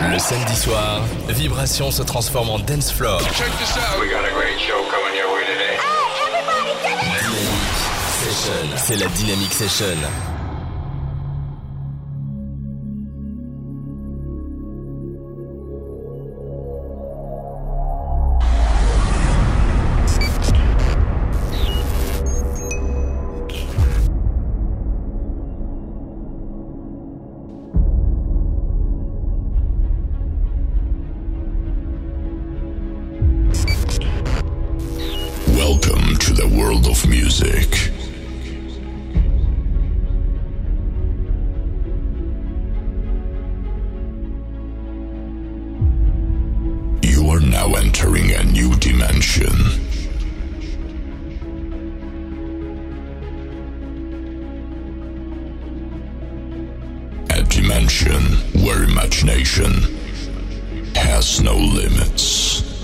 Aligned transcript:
Le 0.00 0.18
samedi 0.18 0.54
soir, 0.54 1.02
Vibration 1.28 1.90
se 1.90 2.02
transforme 2.02 2.50
en 2.50 2.58
dance 2.60 2.92
floor. 2.92 3.20
Check 3.34 3.50
this 3.58 3.76
out. 3.76 4.00
We 4.00 4.08
got 4.08 4.24
a 4.24 4.32
great 4.32 4.58
show 4.60 4.78
coming 4.90 5.16
your 5.16 5.28
way 5.34 5.44
today. 5.44 5.76
Dynamic 6.84 7.74
Session. 8.22 8.76
C'est 8.76 8.96
la 8.96 9.06
Dynamic 9.08 9.52
Session. 9.52 10.37
Dimension 57.68 58.22
where 58.64 58.82
imagination 58.84 59.70
has 60.94 61.42
no 61.42 61.54
limits. 61.54 62.77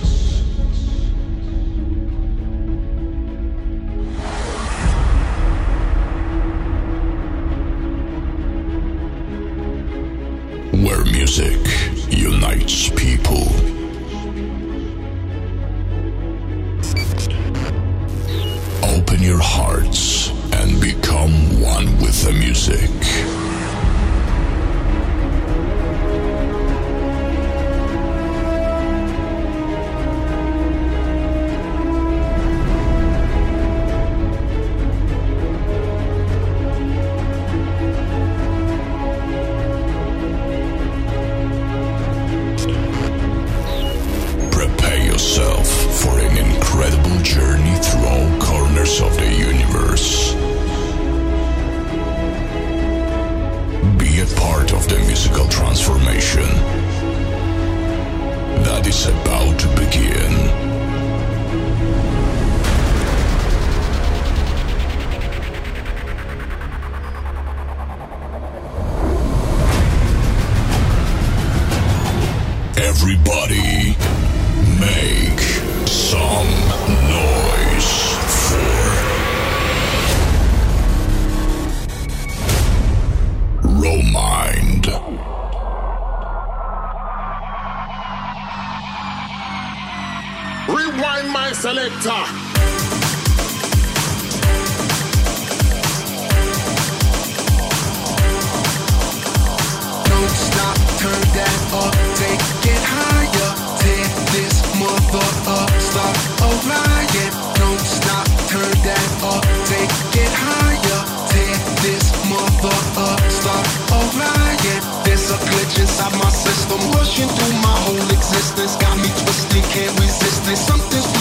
Inside 115.81 116.15
my 116.23 116.31
system, 116.31 116.79
rushing 116.93 117.29
through 117.29 117.57
my 117.61 117.77
whole 117.85 118.11
existence. 118.11 118.77
Got 118.77 118.97
me 118.99 119.11
twisted, 119.23 119.65
can't 119.75 119.95
resist 120.01 120.47
it. 120.49 120.57
Something's 120.57 121.14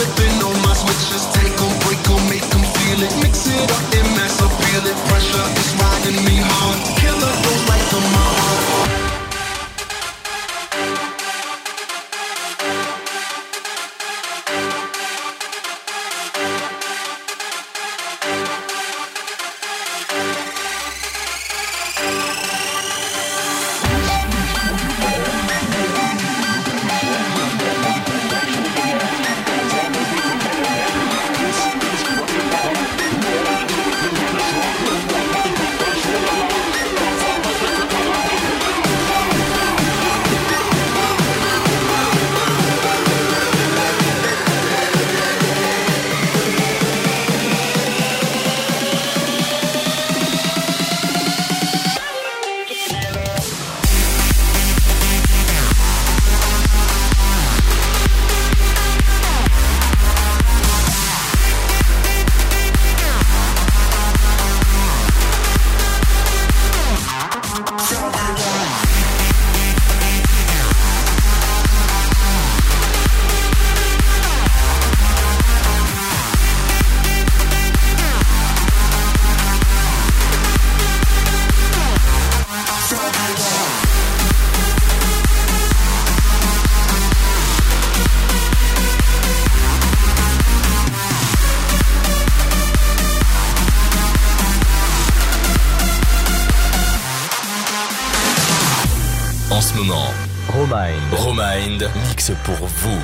ce 99.64 99.78
moment, 99.78 100.12
Romind. 100.50 101.14
Romind 101.14 101.90
mixe 102.10 102.32
pour 102.44 102.68
vous. 102.68 103.02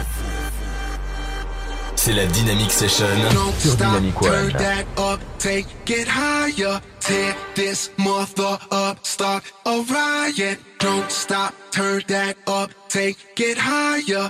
C'est 1.95 2.13
la 2.13 2.25
Dynamic 2.25 2.71
Session 2.71 3.05
Don't 3.33 3.53
sur 3.59 3.71
stop, 3.71 3.87
Dynamic 3.87 4.19
turn 4.19 4.51
that 4.51 4.85
up, 4.97 5.19
take 5.37 5.67
it 5.87 6.07
higher. 6.07 6.81
Tear 6.99 7.33
this 7.55 7.91
mother 7.97 8.57
up, 8.71 8.97
start 9.03 9.43
a 9.65 9.81
riot. 9.89 10.59
Don't 10.79 11.09
stop, 11.09 11.53
turn 11.71 12.01
that 12.07 12.35
up, 12.47 12.71
take 12.89 13.17
it 13.37 13.57
higher. 13.57 14.29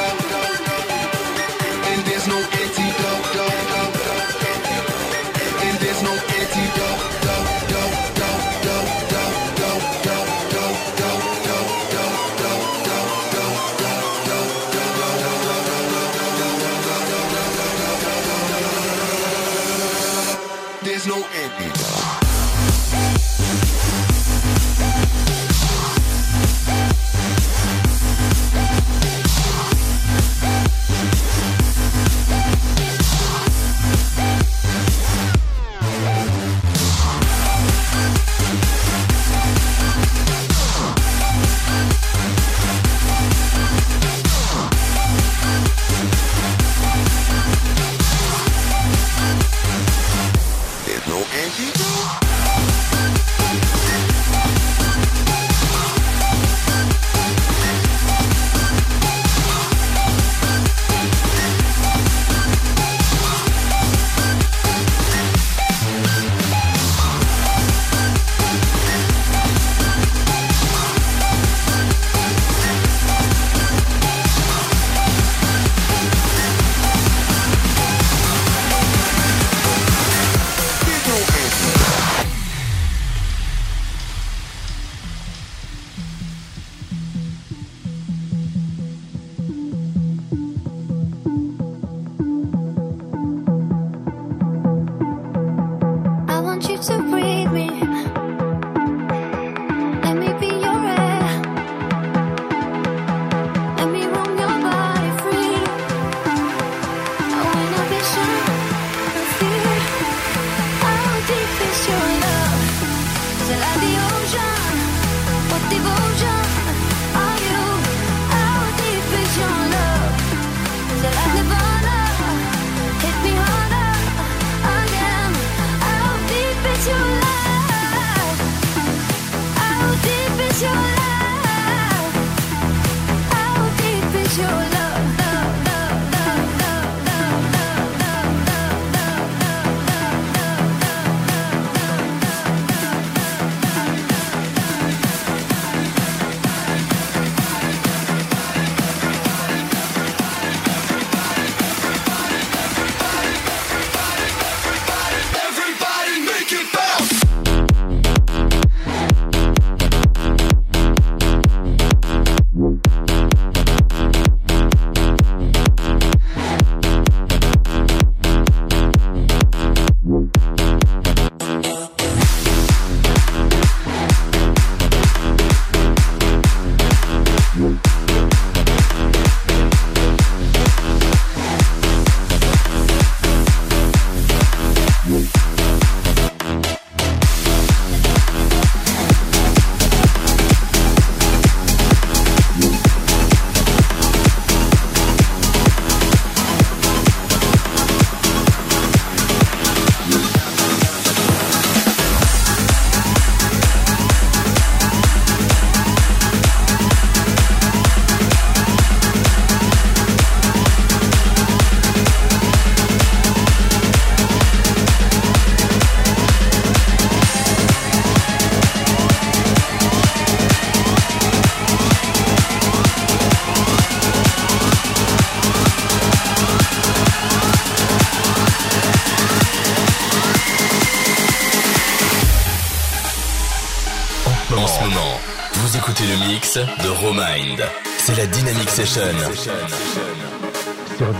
En 234.57 234.67
ce 234.67 234.83
moment, 234.83 235.19
vous 235.53 235.77
écoutez 235.77 236.03
le 236.05 236.27
mix 236.27 236.57
de 236.57 236.89
Romind. 236.89 237.63
C'est 237.97 238.17
la 238.17 238.25
Dynamic 238.25 238.69
Session 238.69 239.01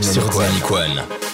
sur 0.01 0.29
Dynamic 0.29 0.69
One. 0.71 1.30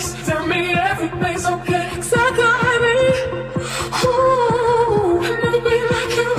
Tell 0.00 0.46
me 0.46 0.72
everything's 0.72 1.44
okay. 1.44 1.90
Cause 1.96 2.14
I 2.16 2.36
got 2.40 2.82
it. 2.96 3.16
Ooh, 4.04 5.20
I've 5.20 5.38
never 5.44 5.60
been 5.60 5.84
like 5.94 6.12
you. 6.20 6.30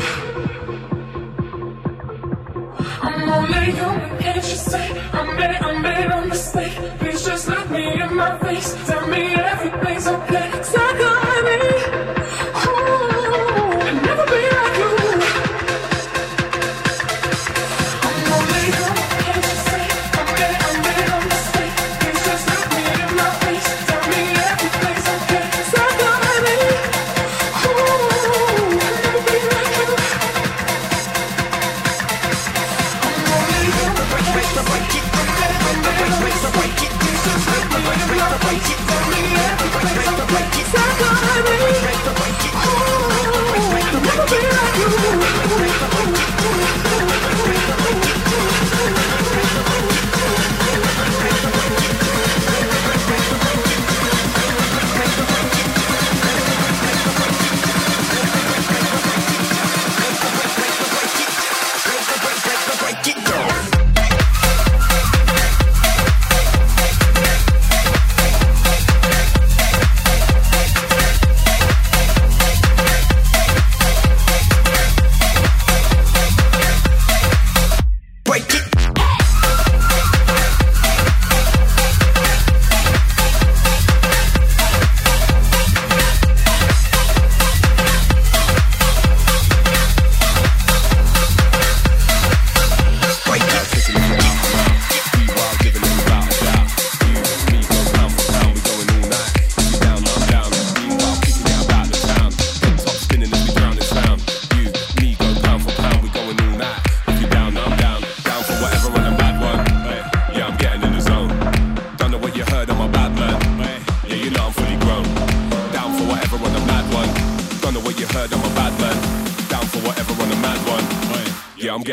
I'm 3.08 3.30
only 3.30 3.72
human, 3.72 4.18
can't 4.18 4.38
you 4.38 4.60
say? 4.72 4.88
I 5.14 5.22
made, 5.38 5.62
I 5.62 5.80
made 5.80 6.12
a 6.12 6.26
mistake. 6.26 6.74
Please 7.00 7.24
just 7.24 7.48
look 7.50 7.70
me 7.70 8.02
in 8.02 8.16
my 8.16 8.40
face. 8.40 8.76
Tell 8.88 9.08
me 9.08 9.36
everything's 9.36 10.08
okay. 10.08 10.62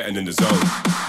Getting 0.09 0.21
in 0.21 0.25
the 0.25 0.33
zone. 0.33 1.08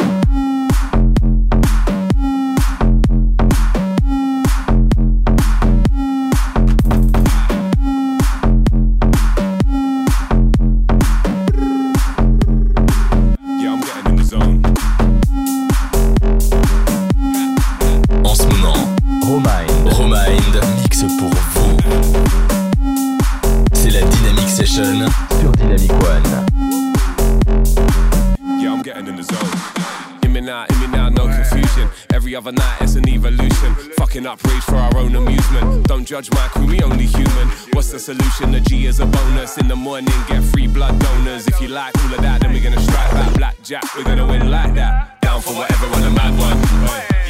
What's 37.92 38.06
the 38.06 38.14
solution? 38.14 38.52
The 38.52 38.62
G 38.62 38.86
is 38.86 39.00
a 39.00 39.06
bonus. 39.08 39.58
In 39.58 39.68
the 39.68 39.76
morning, 39.76 40.14
get 40.28 40.44
free 40.44 40.68
blood 40.68 41.00
donors. 41.00 41.48
If 41.48 41.60
you 41.60 41.70
like 41.70 41.98
all 41.98 42.14
of 42.14 42.22
that, 42.22 42.40
then 42.42 42.54
we're 42.54 42.62
gonna 42.62 42.80
strike 42.80 43.10
back. 43.10 43.34
Blackjack, 43.34 43.84
we're 43.96 44.04
gonna 44.04 44.28
win 44.28 44.52
like 44.52 44.76
that. 44.76 45.20
Down 45.22 45.42
for 45.42 45.56
whatever 45.56 45.88
on 45.96 46.04
a 46.04 46.12
mad 46.12 46.38
one. 46.38 46.58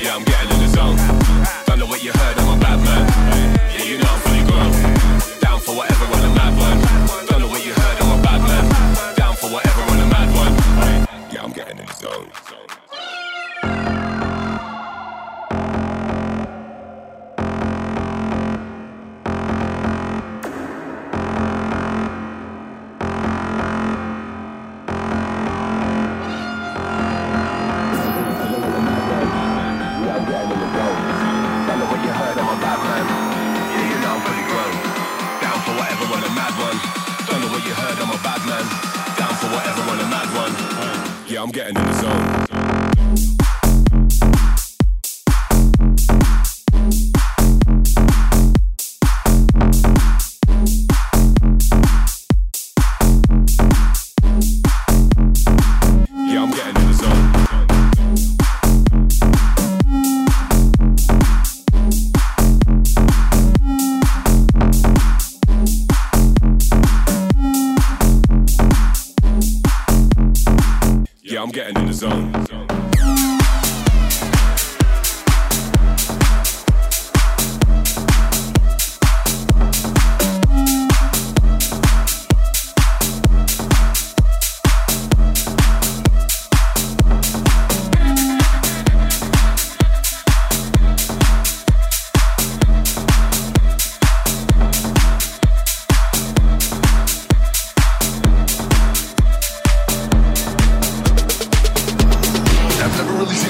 Yeah, 0.04 0.18
I'm 0.18 0.26
getting 0.26 0.52
in 0.52 0.60
the 0.60 0.68
zone. 0.76 0.98
Don't 1.66 1.80
know 1.80 1.86
what 1.86 2.04
you 2.04 2.12
heard, 2.12 2.38
I'm 2.40 2.58
a 2.58 2.60
bad 2.60 2.84
man. 2.84 3.58
Yeah, 3.74 3.84
you 3.86 4.00
know 4.00 4.10
I'm 4.10 4.20
fully 4.20 4.44
grown. 4.52 4.89
I'm 41.40 41.52
getting 41.52 41.78
in 41.78 41.86
the 41.86 42.02
zone. 42.02 42.49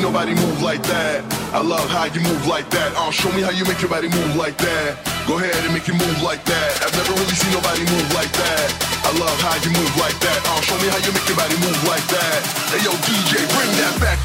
Nobody 0.01 0.33
move 0.33 0.61
like 0.61 0.81
that. 0.83 1.23
I 1.53 1.61
love 1.61 1.89
how 1.89 2.05
you 2.05 2.21
move 2.21 2.47
like 2.47 2.69
that. 2.69 2.93
Oh, 2.95 3.11
show 3.11 3.31
me 3.33 3.41
how 3.41 3.51
you 3.51 3.65
make 3.65 3.81
your 3.81 3.89
body 3.89 4.07
move 4.07 4.35
like 4.35 4.57
that. 4.57 4.97
Go 5.27 5.37
ahead 5.37 5.55
and 5.65 5.73
make 5.73 5.87
it 5.87 5.93
move 5.93 6.21
like 6.21 6.43
that. 6.45 6.69
I've 6.83 6.93
never 6.95 7.13
really 7.13 7.35
seen 7.35 7.51
nobody 7.53 7.83
move 7.83 8.09
like 8.13 8.31
that. 8.31 8.67
I 9.05 9.11
love 9.19 9.39
how 9.41 9.55
you 9.59 9.71
move 9.71 9.93
like 9.97 10.17
that. 10.19 10.39
Oh, 10.51 10.61
show 10.61 10.77
me 10.79 10.87
how 10.87 10.99
you 11.03 11.11
make 11.11 11.27
your 11.27 11.37
body 11.37 11.57
move 11.59 11.79
like 11.87 12.05
that. 12.15 12.39
Hey 12.71 12.81
yo, 12.85 12.91
DJ, 13.07 13.43
bring 13.55 13.71
that 13.81 13.95
back. 13.99 14.19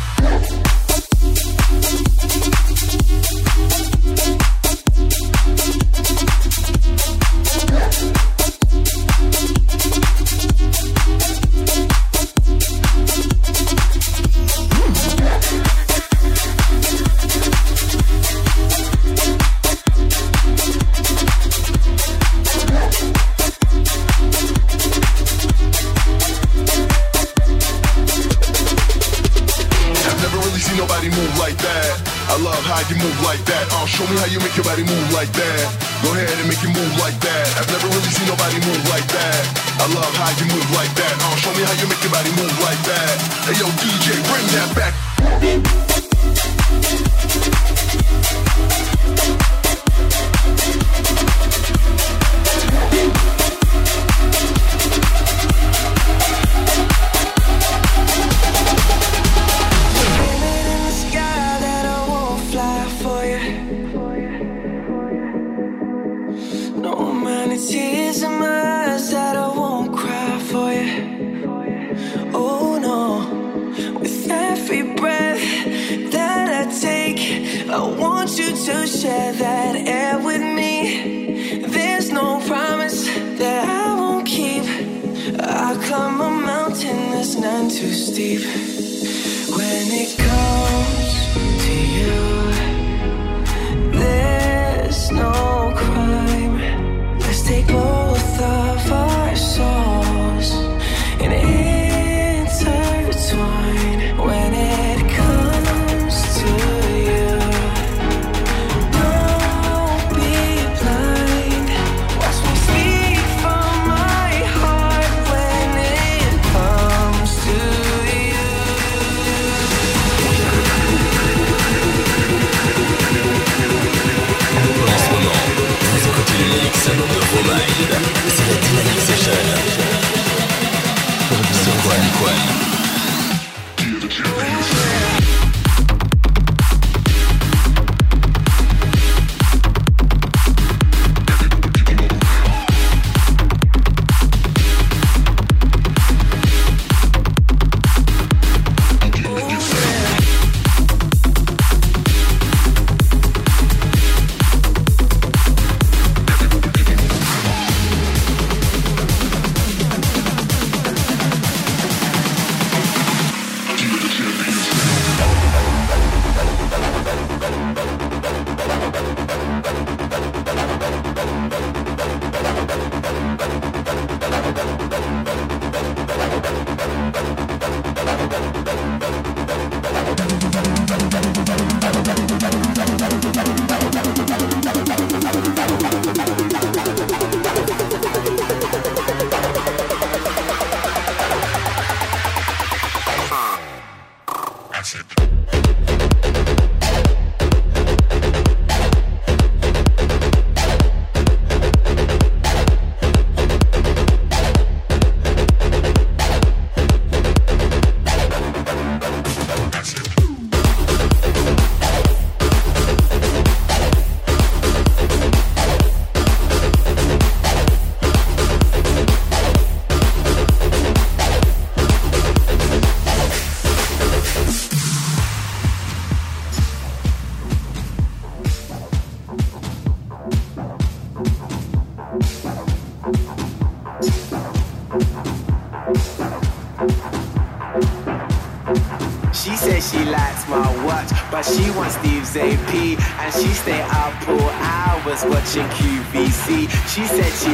Me 34.14 34.20
how 34.20 34.30
you 34.30 34.38
make 34.38 34.54
your 34.54 34.64
body 34.64 34.84
move 34.86 35.10
like 35.12 35.30
that. 35.34 35.66
Go 36.02 36.14
ahead 36.14 36.30
and 36.38 36.46
make 36.46 36.62
it 36.62 36.70
move 36.70 36.94
like 37.02 37.18
that. 37.18 37.46
I've 37.58 37.66
never 37.66 37.88
really 37.90 38.12
seen 38.14 38.28
nobody 38.30 38.58
move 38.62 38.82
like 38.88 39.06
that. 39.10 39.42
I 39.82 39.86
love 39.90 40.14
how 40.14 40.30
you 40.38 40.46
move 40.54 40.70
like 40.78 40.92
that. 40.94 41.14
Uh, 41.18 41.34
show 41.42 41.50
me 41.58 41.66
how 41.66 41.74
you 41.74 41.86
make 41.90 42.02
your 42.02 42.14
body 42.14 42.30
move 42.38 42.54
like 42.62 42.78
that. 42.86 43.14
Hey 43.50 43.58
yo, 43.58 43.66
DJ, 43.82 44.14
bring 44.30 44.46
that 44.54 44.70
back. 44.78 46.03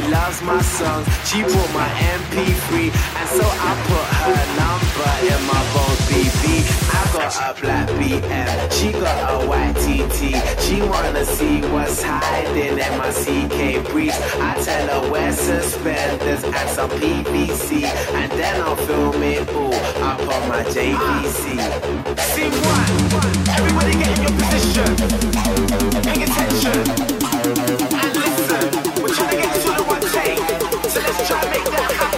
Loves 0.08 0.42
my 0.42 0.60
songs, 0.62 1.06
she 1.28 1.42
bought 1.42 1.72
my 1.74 1.88
MP3. 2.16 2.90
And 3.18 3.28
so 3.28 3.44
I 3.44 3.72
put 3.88 4.06
her 4.22 4.42
number 4.60 5.10
in 5.28 5.40
my 5.46 5.60
Bold 5.72 5.98
BB. 6.08 6.44
I 6.90 7.12
got 7.12 7.34
a 7.36 7.60
black 7.60 7.88
BM, 7.98 8.72
she 8.72 8.92
got 8.92 9.18
a 9.30 9.46
white 9.46 9.74
TT. 9.82 10.34
She 10.62 10.80
wanna 10.82 11.24
see 11.24 11.60
what's 11.72 12.02
hiding 12.02 12.78
in 12.78 12.92
my 12.98 13.10
CK 13.10 13.82
briefs. 13.90 14.18
I 14.40 14.54
tell 14.62 15.02
her 15.02 15.10
wear 15.10 15.32
suspenders 15.32 16.44
and 16.44 16.70
some 16.70 16.90
PVC. 16.90 17.84
And 18.14 18.30
then 18.32 18.60
I'll 18.62 18.76
film 18.76 19.22
it 19.22 19.48
all 19.50 19.74
up 20.02 20.20
on 20.20 20.48
my 20.48 20.62
JVC. 20.64 21.58
Scene 22.18 22.52
one, 22.52 22.88
everybody 23.56 23.92
get 23.98 24.16
in 24.16 24.22
your 24.22 24.34
position. 24.38 24.96
Pay 26.02 26.22
attention. 26.22 27.89
Make 31.64 31.72
that 31.72 32.09